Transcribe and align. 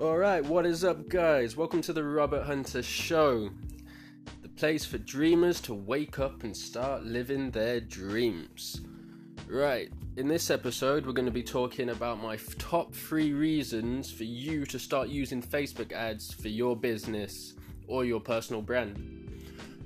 Alright, 0.00 0.44
what 0.44 0.66
is 0.66 0.82
up, 0.82 1.08
guys? 1.08 1.56
Welcome 1.56 1.80
to 1.82 1.92
the 1.92 2.02
Robert 2.02 2.42
Hunter 2.42 2.82
Show, 2.82 3.50
the 4.42 4.48
place 4.48 4.84
for 4.84 4.98
dreamers 4.98 5.60
to 5.60 5.74
wake 5.74 6.18
up 6.18 6.42
and 6.42 6.56
start 6.56 7.04
living 7.04 7.52
their 7.52 7.78
dreams. 7.78 8.80
Right, 9.48 9.92
in 10.16 10.26
this 10.26 10.50
episode, 10.50 11.06
we're 11.06 11.12
going 11.12 11.26
to 11.26 11.30
be 11.30 11.44
talking 11.44 11.90
about 11.90 12.20
my 12.20 12.36
top 12.58 12.92
three 12.92 13.34
reasons 13.34 14.10
for 14.10 14.24
you 14.24 14.66
to 14.66 14.80
start 14.80 15.10
using 15.10 15.40
Facebook 15.40 15.92
ads 15.92 16.34
for 16.34 16.48
your 16.48 16.74
business 16.74 17.54
or 17.86 18.04
your 18.04 18.18
personal 18.18 18.62
brand. 18.62 18.96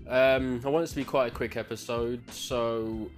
Um, 0.08 0.62
I 0.64 0.70
want 0.70 0.84
this 0.84 0.90
to 0.92 0.96
be 0.96 1.04
quite 1.04 1.32
a 1.32 1.34
quick 1.34 1.58
episode, 1.58 2.22
so 2.30 3.10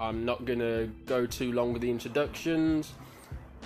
I'm 0.00 0.24
not 0.24 0.46
going 0.46 0.60
to 0.60 0.90
go 1.04 1.26
too 1.26 1.52
long 1.52 1.74
with 1.74 1.82
the 1.82 1.90
introductions. 1.90 2.94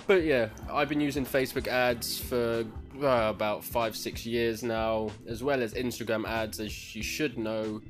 But 0.07 0.23
yeah, 0.23 0.47
I've 0.71 0.87
been 0.87 1.01
using 1.01 1.25
Facebook 1.25 1.67
ads 1.67 2.17
for 2.17 2.63
uh, 3.03 3.29
about 3.29 3.65
five, 3.65 3.93
six 3.93 4.25
years 4.25 4.63
now, 4.63 5.09
as 5.27 5.43
well 5.43 5.61
as 5.61 5.73
Instagram 5.73 6.25
ads. 6.25 6.61
As 6.61 6.95
you 6.95 7.03
should 7.03 7.37
know, 7.37 7.81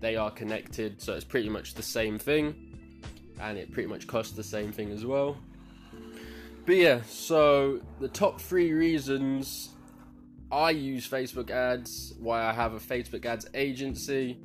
they 0.00 0.14
are 0.14 0.30
connected, 0.30 1.00
so 1.00 1.14
it's 1.14 1.24
pretty 1.24 1.48
much 1.48 1.72
the 1.72 1.82
same 1.82 2.18
thing, 2.18 2.54
and 3.40 3.56
it 3.56 3.72
pretty 3.72 3.88
much 3.88 4.06
costs 4.06 4.34
the 4.34 4.44
same 4.44 4.72
thing 4.72 4.90
as 4.90 5.06
well. 5.06 5.38
But 6.66 6.76
yeah, 6.76 7.00
so 7.08 7.80
the 7.98 8.08
top 8.08 8.42
three 8.42 8.72
reasons 8.72 9.70
I 10.52 10.70
use 10.70 11.08
Facebook 11.08 11.50
ads, 11.50 12.12
why 12.20 12.44
I 12.44 12.52
have 12.52 12.74
a 12.74 12.78
Facebook 12.78 13.24
ads 13.24 13.46
agency, 13.54 14.38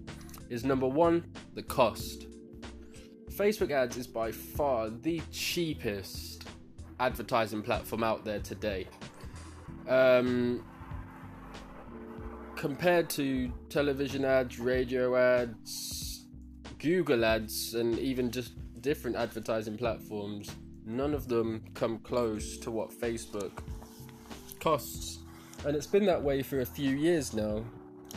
is 0.49 0.63
number 0.63 0.87
one, 0.87 1.25
the 1.53 1.63
cost. 1.63 2.27
Facebook 3.29 3.71
ads 3.71 3.97
is 3.97 4.07
by 4.07 4.31
far 4.31 4.89
the 4.89 5.21
cheapest 5.31 6.45
advertising 6.99 7.61
platform 7.61 8.03
out 8.03 8.25
there 8.25 8.39
today. 8.39 8.87
Um, 9.87 10.63
compared 12.55 13.09
to 13.11 13.51
television 13.69 14.25
ads, 14.25 14.59
radio 14.59 15.15
ads, 15.15 16.25
Google 16.77 17.25
ads, 17.25 17.73
and 17.73 17.97
even 17.99 18.31
just 18.31 18.53
different 18.81 19.15
advertising 19.17 19.77
platforms, 19.77 20.51
none 20.85 21.13
of 21.13 21.27
them 21.27 21.63
come 21.73 21.99
close 21.99 22.57
to 22.57 22.71
what 22.71 22.91
Facebook 22.91 23.51
costs. 24.59 25.19
And 25.65 25.75
it's 25.75 25.87
been 25.87 26.05
that 26.05 26.21
way 26.21 26.41
for 26.41 26.61
a 26.61 26.65
few 26.65 26.95
years 26.95 27.33
now. 27.33 27.63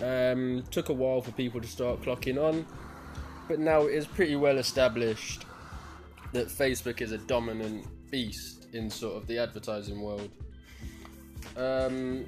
Um, 0.03 0.65
took 0.71 0.89
a 0.89 0.93
while 0.93 1.21
for 1.21 1.33
people 1.33 1.61
to 1.61 1.69
start 1.69 2.03
clocking 2.03 2.43
on, 2.43 2.67
but 3.49 3.59
now 3.59 3.83
it 3.83 3.95
is 3.95 4.06
pretty 4.06 4.37
well 4.37 4.59
established 4.59 5.45
that 6.33 6.49
Facebook 6.49 7.01
is 7.01 7.12
a 7.12 7.19
dominant 7.19 7.87
beast 8.13 8.69
in 8.75 8.89
sort 8.89 9.17
of 9.17 9.27
the 9.27 9.39
advertising 9.39 10.01
world. 10.01 10.31
Um, 11.57 12.25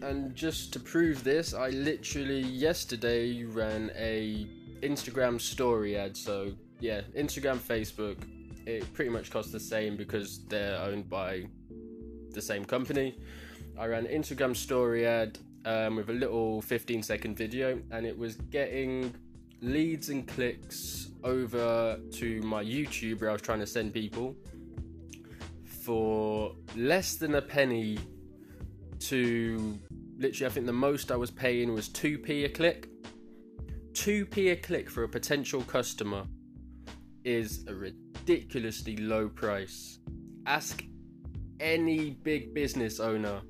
and 0.00 0.34
just 0.34 0.72
to 0.72 0.80
prove 0.80 1.22
this, 1.22 1.52
I 1.52 1.68
literally 1.70 2.40
yesterday 2.40 3.44
ran 3.44 3.90
a 3.94 4.46
Instagram 4.80 5.38
story 5.38 5.98
ad. 5.98 6.16
So 6.16 6.52
yeah, 6.80 7.02
Instagram, 7.16 7.58
Facebook, 7.58 8.16
it 8.66 8.90
pretty 8.94 9.10
much 9.10 9.30
costs 9.30 9.52
the 9.52 9.60
same 9.60 9.96
because 9.96 10.44
they're 10.46 10.80
owned 10.80 11.10
by 11.10 11.46
the 12.30 12.40
same 12.40 12.64
company. 12.64 13.18
I 13.78 13.86
ran 13.86 14.06
an 14.06 14.22
Instagram 14.22 14.56
story 14.56 15.06
ad 15.06 15.38
um, 15.64 15.96
with 15.96 16.08
a 16.08 16.12
little 16.12 16.62
15 16.62 17.02
second 17.02 17.36
video, 17.36 17.80
and 17.90 18.06
it 18.06 18.16
was 18.16 18.36
getting 18.36 19.14
leads 19.62 20.10
and 20.10 20.26
clicks 20.28 21.10
over 21.24 21.98
to 22.12 22.40
my 22.42 22.62
YouTube 22.62 23.20
where 23.20 23.30
I 23.30 23.32
was 23.32 23.42
trying 23.42 23.60
to 23.60 23.66
send 23.66 23.92
people 23.92 24.36
for 25.86 26.52
less 26.74 27.14
than 27.14 27.36
a 27.36 27.42
penny 27.42 27.96
to 28.98 29.78
literally 30.18 30.50
I 30.50 30.52
think 30.52 30.66
the 30.66 30.72
most 30.72 31.12
I 31.12 31.16
was 31.16 31.30
paying 31.30 31.72
was 31.72 31.88
2p 31.90 32.44
a 32.44 32.48
click. 32.48 32.88
2p 33.92 34.50
a 34.50 34.56
click 34.56 34.90
for 34.90 35.04
a 35.04 35.08
potential 35.08 35.62
customer 35.62 36.24
is 37.24 37.64
a 37.68 37.74
ridiculously 37.74 38.96
low 38.96 39.28
price. 39.28 40.00
Ask 40.46 40.82
any 41.60 42.10
big 42.10 42.52
business 42.52 42.98
owner 42.98 43.40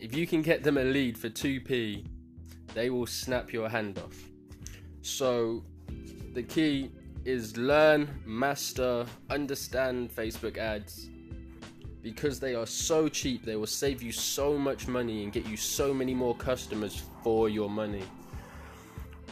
if 0.00 0.14
you 0.14 0.26
can 0.26 0.42
get 0.42 0.64
them 0.64 0.78
a 0.78 0.84
lead 0.84 1.16
for 1.16 1.28
2p, 1.28 2.06
they 2.74 2.90
will 2.90 3.06
snap 3.06 3.52
your 3.52 3.68
hand 3.68 3.98
off. 3.98 4.16
So 5.02 5.64
the 6.34 6.42
key 6.42 6.90
is 7.24 7.56
learn, 7.56 8.20
master, 8.26 9.06
understand 9.30 10.14
Facebook 10.14 10.58
ads 10.58 11.08
because 12.06 12.38
they 12.38 12.54
are 12.54 12.68
so 12.68 13.08
cheap, 13.08 13.44
they 13.44 13.56
will 13.56 13.66
save 13.66 14.00
you 14.00 14.12
so 14.12 14.56
much 14.56 14.86
money 14.86 15.24
and 15.24 15.32
get 15.32 15.44
you 15.48 15.56
so 15.56 15.92
many 15.92 16.14
more 16.14 16.36
customers 16.36 17.02
for 17.24 17.48
your 17.48 17.68
money. 17.68 18.04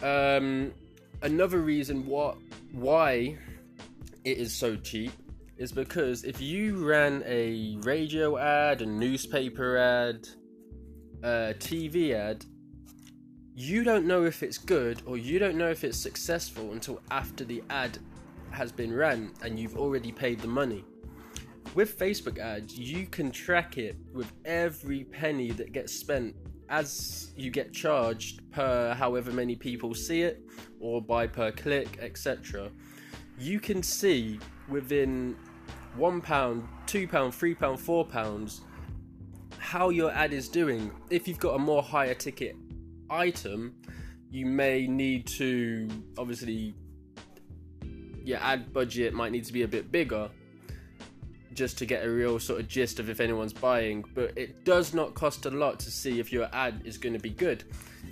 Um, 0.03 0.73
another 1.23 1.61
reason 1.61 2.05
what 2.05 2.37
why 2.73 3.39
it 4.25 4.39
is 4.39 4.53
so 4.53 4.75
cheap 4.75 5.13
is 5.57 5.71
because 5.71 6.25
if 6.25 6.41
you 6.41 6.85
ran 6.85 7.23
a 7.27 7.77
radio 7.83 8.39
ad, 8.39 8.83
a 8.83 8.87
newspaper 8.87 9.77
ad, 9.77 10.27
a 11.23 11.55
TV 11.57 12.13
ad, 12.13 12.45
you 13.55 13.85
don't 13.85 14.05
know 14.05 14.25
if 14.25 14.43
it's 14.43 14.59
good 14.59 15.01
or 15.07 15.17
you 15.17 15.39
don't 15.39 15.57
know 15.57 15.71
if 15.71 15.85
it's 15.85 15.97
successful 15.97 16.73
until 16.73 17.01
after 17.13 17.45
the 17.45 17.63
ad 17.71 17.99
has 18.51 18.73
been 18.73 18.93
ran 18.93 19.31
and 19.45 19.61
you've 19.61 19.77
already 19.77 20.11
paid 20.11 20.41
the 20.41 20.49
money 20.49 20.85
with 21.75 21.99
Facebook 21.99 22.39
ads, 22.39 22.79
you 22.79 23.07
can 23.07 23.31
track 23.31 23.79
it 23.79 23.97
with 24.13 24.33
every 24.45 25.05
penny 25.05 25.51
that 25.53 25.73
gets 25.73 25.93
spent 25.93 26.35
as 26.69 27.33
you 27.37 27.51
get 27.51 27.73
charged 27.73 28.51
per 28.51 28.95
however 28.95 29.31
many 29.33 29.55
people 29.55 29.95
see 29.95 30.23
it 30.23 30.43
or 30.81 31.03
by 31.03 31.27
per 31.27 31.51
click, 31.53 31.99
etc. 32.01 32.71
You 33.39 33.61
can 33.61 33.83
see 33.83 34.39
within 34.69 35.37
one 35.97 36.21
pound, 36.21 36.67
two 36.87 37.07
pound, 37.07 37.35
three 37.35 37.55
pound, 37.55 37.81
four 37.81 38.05
pounds 38.05 38.63
how 39.59 39.89
your 39.89 40.13
ad 40.13 40.33
is 40.33 40.49
doing. 40.49 40.91
If 41.11 41.27
you've 41.27 41.39
got 41.41 41.55
a 41.55 41.59
more 41.59 41.83
higher 41.83 42.15
ticket 42.15 42.55
item, 43.11 43.75
you 44.31 44.47
may 44.47 44.87
need 44.87 45.27
to 45.27 45.89
obviously 46.19 46.75
your 48.25 48.39
ad 48.39 48.73
budget 48.73 49.13
might 49.15 49.33
need 49.33 49.45
to 49.45 49.53
be 49.53 49.63
a 49.63 49.69
bit 49.69 49.91
bigger 49.93 50.31
just 51.55 51.79
to 51.79 51.87
get 51.87 52.05
a 52.05 52.11
real 52.11 52.39
sort 52.39 52.61
of 52.61 52.69
gist 52.69 52.99
of 52.99 53.09
if 53.09 53.21
anyone's 53.21 53.53
buying, 53.53 54.05
but 54.15 54.37
it 54.37 54.65
does 54.65 54.95
not 54.95 55.15
cost 55.15 55.47
a 55.47 55.51
lot 55.51 55.79
to 55.81 55.91
see 55.91 56.21
if 56.21 56.33
your 56.33 56.49
ad 56.53 56.83
is 56.85 56.99
going 56.99 57.13
to 57.13 57.19
be 57.19 57.31
good. 57.31 57.65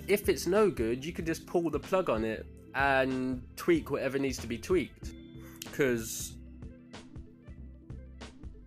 If 0.07 0.29
it's 0.29 0.47
no 0.47 0.69
good, 0.69 1.05
you 1.05 1.13
can 1.13 1.25
just 1.25 1.45
pull 1.45 1.69
the 1.69 1.79
plug 1.79 2.09
on 2.09 2.23
it 2.23 2.45
and 2.75 3.43
tweak 3.55 3.91
whatever 3.91 4.17
needs 4.17 4.37
to 4.39 4.47
be 4.47 4.57
tweaked. 4.57 5.11
Because, 5.59 6.33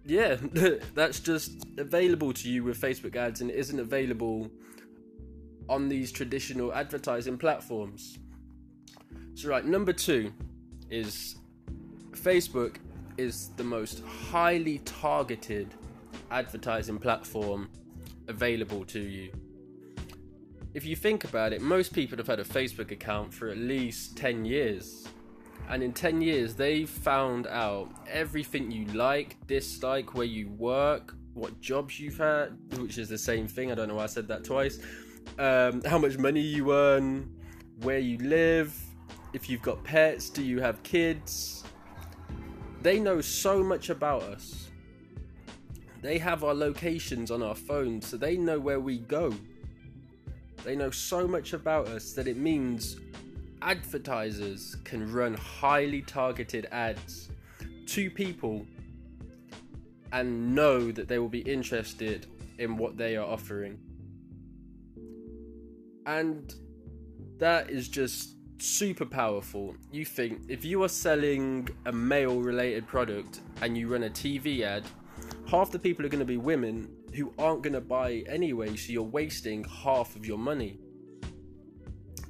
yeah, 0.05 0.37
that's 0.95 1.21
just 1.21 1.67
available 1.79 2.33
to 2.33 2.49
you 2.49 2.65
with 2.65 2.81
Facebook 2.81 3.17
ads 3.17 3.41
and 3.41 3.51
it 3.51 3.57
isn't 3.57 3.81
available 3.81 4.51
on 5.69 5.89
these 5.89 6.13
traditional 6.13 6.73
advertising 6.73 7.39
platforms. 7.39 8.19
So, 9.35 9.49
right, 9.49 9.65
number 9.65 9.93
two 9.93 10.33
is 10.91 11.37
Facebook 12.13 12.77
is 13.19 13.51
the 13.57 13.65
most 13.65 14.03
highly 14.05 14.79
targeted 14.81 15.75
advertising 16.31 16.99
platform 16.99 17.69
available 18.29 18.85
to 18.87 19.01
you. 19.01 19.31
If 20.75 20.85
you 20.85 20.95
think 20.95 21.25
about 21.25 21.53
it, 21.53 21.63
most 21.63 21.95
people 21.95 22.19
have 22.19 22.27
had 22.27 22.41
a 22.41 22.45
Facebook 22.45 22.91
account 22.91 23.33
for 23.33 23.49
at 23.49 23.57
least 23.57 24.17
10 24.17 24.45
years. 24.45 25.09
And 25.69 25.83
in 25.83 25.93
10 25.93 26.21
years, 26.21 26.55
they've 26.55 26.89
found 26.89 27.47
out 27.47 27.91
everything 28.09 28.71
you 28.71 28.85
like, 28.87 29.37
dislike, 29.47 30.15
where 30.15 30.27
you 30.27 30.49
work, 30.51 31.15
what 31.35 31.61
jobs 31.61 31.99
you've 31.99 32.19
had, 32.19 32.57
which 32.79 32.99
is 32.99 33.09
the 33.09 33.19
same 33.19 33.49
thing. 33.49 33.73
I 33.73 33.75
don't 33.75 33.89
know 33.89 33.97
why 33.97 34.05
I 34.05 34.07
said 34.07 34.29
that 34.29 34.45
twice. 34.45 34.79
Um, 35.39 35.83
how 35.85 35.99
much 35.99 36.19
money 36.19 36.41
you 36.41 36.73
earn, 36.73 37.35
where 37.81 37.99
you 37.99 38.19
live, 38.19 38.79
if 39.33 39.51
you've 39.51 39.63
got 39.63 39.83
pets, 39.83 40.31
do 40.31 40.43
you 40.43 40.61
have 40.61 40.83
kids, 40.83 41.65
they 42.87 43.01
know 43.01 43.21
so 43.21 43.65
much 43.65 43.91
about 43.91 44.23
us. 44.23 44.69
They 46.03 46.19
have 46.19 46.45
our 46.45 46.55
locations 46.55 47.33
on 47.33 47.43
our 47.43 47.57
phones, 47.57 48.07
so 48.07 48.17
they 48.17 48.37
know 48.37 48.61
where 48.61 48.79
we 48.79 48.99
go. 48.99 49.35
They 50.63 50.77
know 50.77 50.93
so 50.93 51.27
much 51.27 51.53
about 51.53 51.89
us 51.89 52.13
that 52.13 52.29
it 52.29 52.37
means 52.37 53.01
advertisers 53.61 54.77
can 54.85 55.13
run 55.13 55.35
highly 55.35 56.01
targeted 56.03 56.69
ads 56.71 57.29
to 57.87 58.09
people 58.09 58.65
and 60.13 60.55
know 60.55 60.93
that 60.93 61.09
they 61.09 61.19
will 61.19 61.29
be 61.29 61.41
interested 61.41 62.29
in 62.61 62.77
what 62.77 62.97
they 62.97 63.17
are 63.17 63.27
offering. 63.27 63.81
And 66.07 66.55
that 67.39 67.69
is 67.69 67.89
just 67.89 68.37
super 68.59 69.05
powerful. 69.05 69.75
You 69.93 70.05
think 70.05 70.43
if 70.49 70.65
you 70.65 70.83
are 70.83 70.89
selling 70.89 71.69
a 71.87 71.93
male 71.93 72.41
related 72.41 72.87
product 72.87 73.41
and 73.63 73.77
you 73.77 73.89
run 73.89 74.05
a 74.05 74.11
TV 74.11 74.63
ad 74.63 74.85
half 75.49 75.71
the 75.71 75.79
people 75.79 76.05
are 76.05 76.09
going 76.09 76.21
to 76.21 76.25
be 76.25 76.37
women 76.37 76.89
who 77.15 77.33
aren't 77.39 77.63
going 77.63 77.73
to 77.73 77.81
buy 77.81 78.25
anyway, 78.29 78.77
so 78.77 78.93
you're 78.93 79.03
wasting 79.03 79.65
half 79.65 80.17
of 80.17 80.27
your 80.27 80.39
money. 80.39 80.79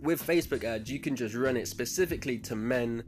With 0.02 0.24
Facebook 0.24 0.62
ads, 0.62 0.90
you 0.90 1.00
can 1.00 1.16
just 1.16 1.34
run 1.34 1.56
it 1.56 1.66
specifically 1.66 2.38
to 2.40 2.54
men 2.54 3.02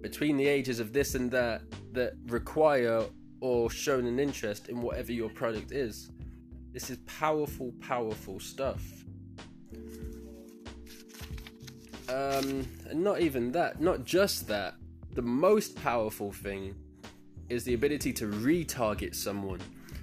between 0.00 0.36
the 0.36 0.46
ages 0.46 0.80
of 0.80 0.92
this 0.92 1.14
and 1.14 1.30
that 1.30 1.62
that 1.92 2.14
require 2.26 3.04
or 3.40 3.70
shown 3.70 4.06
an 4.06 4.18
interest 4.18 4.68
in 4.68 4.80
whatever 4.80 5.12
your 5.12 5.28
product 5.28 5.72
is. 5.72 6.10
This 6.72 6.90
is 6.90 6.98
powerful, 7.06 7.72
powerful 7.80 8.40
stuff. 8.40 8.99
Um, 12.10 12.66
and 12.88 13.04
not 13.04 13.20
even 13.20 13.52
that, 13.52 13.80
not 13.80 14.04
just 14.04 14.48
that. 14.48 14.74
The 15.14 15.22
most 15.22 15.76
powerful 15.76 16.32
thing 16.32 16.74
is 17.48 17.64
the 17.64 17.74
ability 17.74 18.12
to 18.14 18.26
retarget 18.26 19.14
someone. 19.14 19.60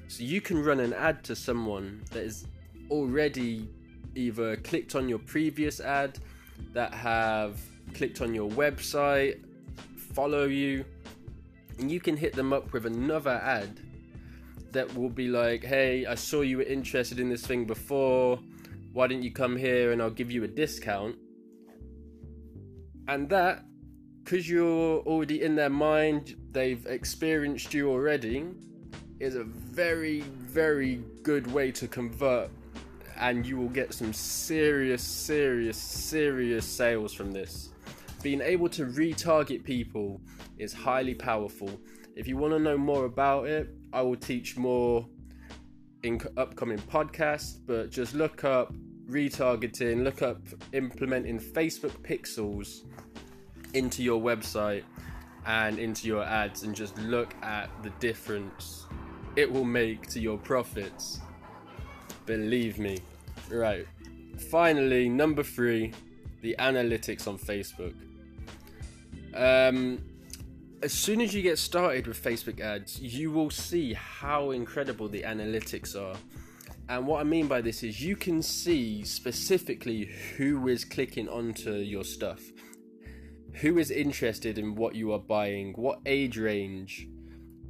So 0.07 0.23
you 0.23 0.39
can 0.39 0.63
run 0.63 0.79
an 0.79 0.93
ad 0.93 1.23
to 1.25 1.35
someone 1.35 2.03
that 2.11 2.23
is 2.23 2.47
already 2.89 3.67
either 4.15 4.55
clicked 4.57 4.95
on 4.95 5.09
your 5.09 5.19
previous 5.19 5.79
ad, 5.81 6.19
that 6.73 6.93
have 6.93 7.59
clicked 7.93 8.21
on 8.21 8.33
your 8.33 8.49
website, 8.51 9.43
follow 10.13 10.45
you, 10.45 10.85
and 11.79 11.91
you 11.91 11.99
can 11.99 12.15
hit 12.15 12.33
them 12.33 12.53
up 12.53 12.71
with 12.73 12.85
another 12.85 13.41
ad 13.43 13.79
that 14.71 14.93
will 14.95 15.09
be 15.09 15.27
like, 15.27 15.63
hey, 15.63 16.05
I 16.05 16.15
saw 16.15 16.41
you 16.41 16.57
were 16.57 16.63
interested 16.63 17.19
in 17.19 17.29
this 17.29 17.45
thing 17.45 17.65
before. 17.65 18.39
Why 18.93 19.07
didn't 19.07 19.23
you 19.23 19.31
come 19.31 19.55
here 19.55 19.91
and 19.91 20.01
I'll 20.01 20.09
give 20.09 20.31
you 20.31 20.43
a 20.43 20.47
discount? 20.47 21.15
And 23.07 23.29
that, 23.29 23.63
because 24.23 24.49
you're 24.49 24.99
already 24.99 25.41
in 25.41 25.55
their 25.55 25.69
mind, 25.69 26.35
they've 26.51 26.85
experienced 26.85 27.73
you 27.73 27.89
already, 27.89 28.45
is 29.19 29.35
a 29.35 29.43
very, 29.43 30.21
very 30.21 31.03
good 31.23 31.51
way 31.51 31.71
to 31.71 31.87
convert. 31.87 32.49
And 33.19 33.45
you 33.45 33.57
will 33.57 33.69
get 33.69 33.93
some 33.93 34.13
serious, 34.13 35.01
serious, 35.01 35.77
serious 35.77 36.65
sales 36.65 37.13
from 37.13 37.31
this. 37.31 37.69
Being 38.21 38.41
able 38.41 38.69
to 38.69 38.85
retarget 38.85 39.63
people 39.63 40.21
is 40.57 40.73
highly 40.73 41.15
powerful. 41.15 41.69
If 42.15 42.27
you 42.27 42.35
want 42.35 42.53
to 42.53 42.59
know 42.59 42.77
more 42.77 43.05
about 43.05 43.47
it, 43.47 43.69
I 43.93 44.01
will 44.01 44.15
teach 44.17 44.57
more 44.57 45.07
in 46.03 46.19
upcoming 46.35 46.77
podcasts, 46.79 47.57
but 47.65 47.89
just 47.89 48.13
look 48.13 48.43
up 48.43 48.73
retargeting, 49.09 50.03
look 50.03 50.21
up 50.21 50.39
implementing 50.73 51.39
Facebook 51.39 51.91
pixels 52.01 52.83
into 53.73 54.03
your 54.03 54.21
website 54.21 54.83
and 55.45 55.79
into 55.79 56.07
your 56.07 56.23
ads, 56.23 56.63
and 56.63 56.75
just 56.75 56.97
look 56.97 57.33
at 57.41 57.69
the 57.83 57.89
difference 58.01 58.85
it 59.37 59.49
will 59.49 59.63
make 59.63 60.07
to 60.07 60.19
your 60.19 60.37
profits. 60.37 61.19
Believe 62.25 62.79
me. 62.79 62.99
Right. 63.49 63.87
Finally, 64.51 65.09
number 65.09 65.43
three, 65.43 65.93
the 66.41 66.55
analytics 66.59 67.27
on 67.27 67.37
Facebook. 67.37 67.93
Um, 69.33 70.03
as 70.81 70.91
soon 70.91 71.21
as 71.21 71.33
you 71.33 71.41
get 71.41 71.57
started 71.59 72.07
with 72.07 72.21
Facebook 72.21 72.59
ads, 72.59 72.99
you 72.99 73.31
will 73.31 73.49
see 73.49 73.93
how 73.93 74.51
incredible 74.51 75.07
the 75.07 75.21
analytics 75.21 75.95
are. 75.95 76.17
And 76.89 77.05
what 77.05 77.19
I 77.19 77.23
mean 77.23 77.47
by 77.47 77.61
this 77.61 77.83
is 77.83 78.01
you 78.01 78.15
can 78.15 78.41
see 78.41 79.03
specifically 79.03 80.05
who 80.37 80.67
is 80.67 80.85
clicking 80.85 81.27
onto 81.27 81.73
your 81.73 82.05
stuff, 82.05 82.41
who 83.55 83.77
is 83.77 83.91
interested 83.91 84.57
in 84.57 84.75
what 84.75 84.95
you 84.95 85.11
are 85.11 85.19
buying, 85.19 85.73
what 85.73 85.99
age 86.05 86.37
range, 86.37 87.07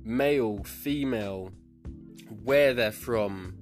male, 0.04 0.64
female, 0.64 1.52
where 2.44 2.76
they're 2.76 2.92
from. 2.92 3.56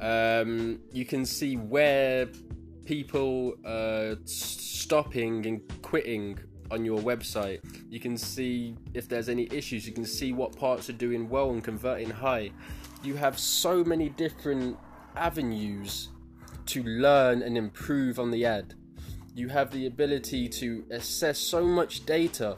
Um, 0.00 0.80
you 0.90 1.04
can 1.04 1.26
see 1.26 1.56
where 1.56 2.28
people 2.86 3.54
are 3.66 4.16
stopping 4.24 5.46
and 5.46 5.82
quitting 5.82 6.38
on 6.72 6.84
your 6.84 6.98
website. 7.00 7.60
You 7.90 8.00
can 8.00 8.16
see 8.16 8.76
if 8.94 9.08
there's 9.08 9.28
any 9.28 9.46
issues. 9.52 9.86
You 9.86 9.92
can 9.92 10.04
see 10.04 10.32
what 10.32 10.56
parts 10.56 10.88
are 10.88 10.94
doing 10.94 11.28
well 11.28 11.50
and 11.50 11.62
converting 11.62 12.10
high. 12.10 12.50
You 13.04 13.14
have 13.16 13.38
so 13.38 13.84
many 13.84 14.08
different 14.08 14.78
avenues 15.14 16.08
to 16.66 16.82
learn 16.82 17.42
and 17.42 17.56
improve 17.56 18.18
on 18.18 18.30
the 18.30 18.46
ad. 18.46 18.74
You 19.34 19.48
have 19.48 19.70
the 19.70 19.86
ability 19.86 20.48
to 20.48 20.84
assess 20.90 21.38
so 21.38 21.64
much 21.64 22.06
data, 22.06 22.56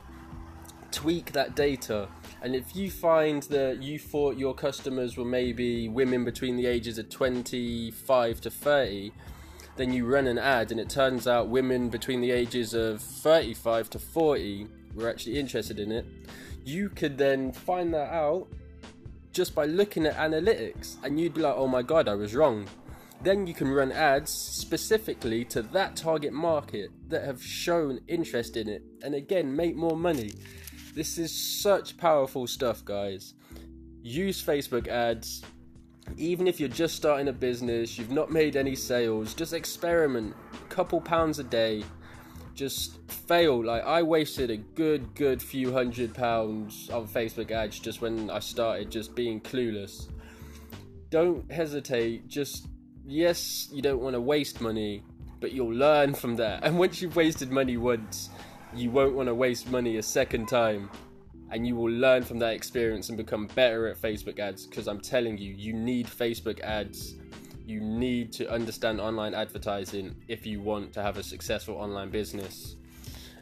tweak 0.91 1.33
that 1.33 1.55
data, 1.57 2.09
and 2.45 2.55
if 2.55 2.77
you 2.77 2.91
find 2.91 3.43
that 3.45 3.83
you 3.83 3.99
thought 3.99 4.37
your 4.37 4.55
customers 4.55 5.17
were 5.17 5.25
maybe 5.25 5.89
women 5.89 6.25
between 6.25 6.57
the 6.57 6.67
ages 6.67 6.99
of 6.99 7.09
25 7.09 8.41
to 8.43 8.51
30, 8.51 9.13
then 9.77 9.93
you 9.93 10.07
run 10.07 10.27
an 10.27 10.39
ad 10.39 10.71
and 10.71 10.81
it 10.81 10.89
turns 10.89 11.27
out 11.27 11.49
women 11.49 11.89
between 11.89 12.21
the 12.21 12.31
ages 12.31 12.75
of 12.75 13.01
35 13.01 13.91
to 13.91 13.99
40 13.99 14.67
were 14.95 15.09
actually 15.09 15.39
interested 15.39 15.81
in 15.81 15.91
it, 15.91 16.07
you 16.65 16.89
could 16.89 17.19
then 17.19 17.53
find 17.53 17.93
that 17.93 18.13
out 18.13 18.47
just 19.33 19.55
by 19.55 19.67
looking 19.67 20.07
at 20.07 20.17
analytics 20.17 20.97
and 21.03 21.21
you'd 21.21 21.35
be 21.35 21.41
like, 21.41 21.55
oh 21.57 21.67
my 21.67 21.83
god, 21.83 22.09
I 22.09 22.15
was 22.15 22.35
wrong. 22.35 22.67
Then 23.23 23.47
you 23.47 23.55
can 23.55 23.69
run 23.69 23.91
ads 23.91 24.31
specifically 24.31 25.45
to 25.47 25.63
that 25.63 25.97
target 25.97 26.33
market 26.33 26.91
that 27.09 27.25
have 27.25 27.43
shown 27.43 28.01
interest 28.07 28.57
in 28.57 28.69
it 28.69 28.83
and 29.03 29.15
again 29.15 29.55
make 29.55 29.75
more 29.75 29.97
money. 29.97 30.33
This 30.95 31.19
is 31.19 31.33
such 31.33 31.97
powerful 31.97 32.47
stuff, 32.47 32.85
guys. 32.85 33.35
Use 34.03 34.43
Facebook 34.43 34.87
ads, 34.87 35.43
even 36.17 36.47
if 36.47 36.61
you're 36.61 36.69
just 36.69 36.95
starting 36.95 37.29
a 37.29 37.33
business, 37.33 37.99
you've 37.99 38.11
not 38.11 38.31
made 38.31 38.57
any 38.57 38.75
sales, 38.75 39.35
just 39.35 39.53
experiment. 39.53 40.35
A 40.53 40.69
couple 40.69 41.01
pounds 41.01 41.39
a 41.39 41.45
day. 41.45 41.85
Just 42.55 42.99
fail. 43.11 43.65
Like 43.65 43.85
I 43.85 44.03
wasted 44.03 44.51
a 44.51 44.57
good, 44.57 45.15
good 45.15 45.43
few 45.43 45.73
hundred 45.73 46.15
pounds 46.15 46.89
on 46.91 47.09
Facebook 47.09 47.51
ads 47.51 47.81
just 47.81 48.01
when 48.01 48.31
I 48.31 48.39
started, 48.39 48.91
just 48.91 49.15
being 49.15 49.41
clueless. 49.41 50.09
Don't 51.11 51.51
hesitate. 51.51 52.29
Just 52.29 52.69
yes, 53.05 53.69
you 53.73 53.83
don't 53.83 54.01
want 54.01 54.15
to 54.15 54.21
waste 54.21 54.61
money, 54.61 55.03
but 55.41 55.53
you'll 55.53 55.75
learn 55.75 56.15
from 56.15 56.37
that. 56.37 56.63
And 56.65 56.79
once 56.79 57.03
you've 57.03 57.17
wasted 57.17 57.51
money 57.51 57.77
once, 57.77 58.31
you 58.73 58.91
won't 58.91 59.15
want 59.15 59.29
to 59.29 59.35
waste 59.35 59.69
money 59.71 59.97
a 59.97 60.03
second 60.03 60.47
time 60.47 60.91
and 61.51 61.67
you 61.67 61.77
will 61.77 61.91
learn 61.91 62.23
from 62.23 62.39
that 62.41 62.55
experience 62.55 63.09
and 63.09 63.19
become 63.19 63.47
better 63.55 63.87
at 63.87 64.01
Facebook 64.01 64.39
ads 64.39 64.67
because 64.67 64.89
I'm 64.89 65.01
telling 65.01 65.39
you, 65.39 65.53
you 65.53 65.73
need 65.73 66.07
Facebook 66.07 66.61
ads. 66.61 67.15
You 67.67 67.81
need 67.81 68.33
to 68.35 68.51
understand 68.51 69.01
online 69.01 69.35
advertising 69.35 70.15
if 70.29 70.47
you 70.47 70.61
want 70.61 70.93
to 70.95 71.03
have 71.03 71.17
a 71.17 71.23
successful 71.23 71.77
online 71.77 72.11
business. 72.11 72.77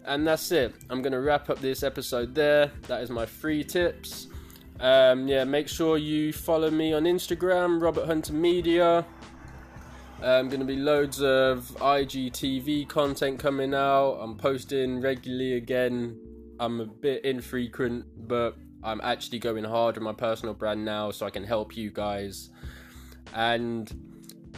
And 0.04 0.26
that's 0.26 0.50
it. 0.52 0.74
I'm 0.90 1.00
going 1.00 1.12
to 1.12 1.20
wrap 1.20 1.48
up 1.48 1.60
this 1.60 1.82
episode 1.82 2.34
there. 2.34 2.70
That 2.88 3.02
is 3.02 3.10
my 3.10 3.26
free 3.26 3.64
tips. 3.64 4.26
Um, 4.80 5.28
yeah, 5.28 5.44
make 5.44 5.68
sure 5.68 5.96
you 5.96 6.32
follow 6.32 6.70
me 6.70 6.92
on 6.92 7.04
Instagram, 7.04 7.80
Robert 7.80 8.06
Hunter 8.06 8.32
Media. 8.32 9.06
I'm 10.20 10.46
um, 10.46 10.48
going 10.48 10.60
to 10.60 10.66
be 10.66 10.76
loads 10.76 11.20
of 11.20 11.74
IGTV 11.80 12.88
content 12.88 13.40
coming 13.40 13.74
out. 13.74 14.18
I'm 14.20 14.36
posting 14.36 15.00
regularly 15.00 15.54
again 15.54 16.16
I'm 16.62 16.80
a 16.80 16.86
bit 16.86 17.24
infrequent, 17.24 18.04
but 18.28 18.56
I'm 18.84 19.00
actually 19.02 19.40
going 19.40 19.64
hard 19.64 19.96
on 19.98 20.04
my 20.04 20.12
personal 20.12 20.54
brand 20.54 20.84
now 20.84 21.10
so 21.10 21.26
I 21.26 21.30
can 21.30 21.42
help 21.42 21.76
you 21.76 21.90
guys. 21.90 22.50
And 23.34 23.92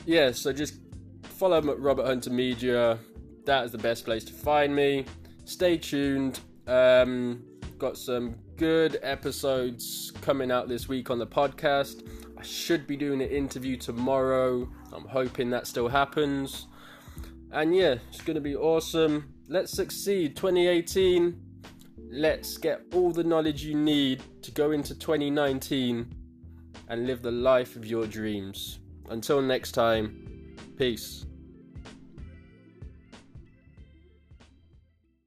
yeah, 0.05 0.31
so 0.33 0.53
just 0.53 0.75
follow 1.23 1.63
Robert 1.63 2.05
Hunter 2.05 2.29
Media. 2.29 2.99
That 3.47 3.65
is 3.65 3.73
the 3.73 3.79
best 3.79 4.05
place 4.05 4.23
to 4.25 4.35
find 4.35 4.77
me. 4.77 5.07
Stay 5.47 5.79
tuned. 5.79 6.41
Um, 6.67 7.43
got 7.79 7.97
some 7.97 8.35
good 8.59 8.99
episodes 9.03 10.13
coming 10.21 10.51
out 10.51 10.69
this 10.69 10.87
week 10.87 11.09
on 11.09 11.19
the 11.19 11.27
podcast. 11.27 12.07
I 12.37 12.43
should 12.43 12.87
be 12.87 12.99
doing 12.99 13.23
an 13.23 13.31
interview 13.31 13.79
tomorrow. 13.79 14.69
I'm 14.93 15.07
hoping 15.07 15.49
that 15.51 15.67
still 15.67 15.89
happens. 15.89 16.67
And 17.51 17.75
yeah, 17.75 17.95
it's 18.11 18.21
going 18.21 18.35
to 18.35 18.43
be 18.43 18.57
awesome. 18.57 19.33
Let's 19.49 19.73
succeed. 19.73 20.37
2018 20.37 21.54
let's 22.11 22.57
get 22.59 22.83
all 22.95 23.11
the 23.11 23.25
knowledge 23.25 23.65
you 23.65 23.75
need 23.75 24.23
to 24.43 24.51
go 24.51 24.71
into 24.71 24.95
2019 24.95 26.15
and 26.89 27.07
live 27.07 27.23
the 27.23 27.31
life 27.31 27.77
of 27.77 27.87
your 27.87 28.07
dreams. 28.07 28.81
Until 29.11 29.41
next 29.43 29.73
time, 29.73 30.57
peace. 30.77 31.27